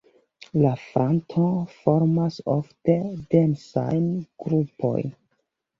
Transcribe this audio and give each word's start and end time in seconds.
La 0.61 0.71
planto 0.85 1.43
formas 1.75 2.41
ofte 2.55 2.99
densajn 3.37 4.13
grupojn. 4.47 5.17